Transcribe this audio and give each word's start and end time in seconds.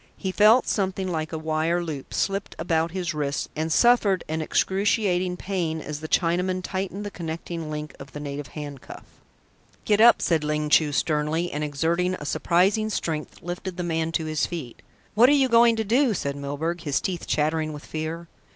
He 0.17 0.31
felt 0.31 0.65
something 0.65 1.07
like 1.07 1.31
a 1.31 1.37
wire 1.37 1.83
loop 1.83 2.11
slipped 2.11 2.55
about 2.57 2.89
his 2.89 3.13
wrists, 3.13 3.49
and 3.55 3.71
suffered 3.71 4.23
an 4.27 4.41
excruciating 4.41 5.37
pain 5.37 5.79
as 5.79 5.99
the 5.99 6.07
Chinaman 6.07 6.63
tightened 6.63 7.05
the 7.05 7.11
connecting 7.11 7.69
link 7.69 7.95
of 7.99 8.11
the 8.11 8.19
native 8.19 8.47
handcuff. 8.57 9.03
"Get 9.85 10.01
up," 10.01 10.19
said 10.19 10.43
Ling 10.43 10.69
Chu 10.69 10.91
sternly, 10.91 11.51
and, 11.51 11.63
exerting 11.63 12.15
a 12.15 12.25
surprising 12.25 12.89
strength, 12.89 13.43
lifted 13.43 13.77
the 13.77 13.83
man 13.83 14.11
to 14.13 14.25
his 14.25 14.47
feet. 14.47 14.81
"What 15.13 15.29
are 15.29 15.33
you 15.33 15.47
going 15.47 15.75
to 15.75 15.83
do?" 15.83 16.15
said 16.15 16.35
Milburgh, 16.35 16.81
his 16.81 16.99
teeth 16.99 17.27
chattering 17.27 17.71
with 17.71 17.85
fear. 17.85 18.27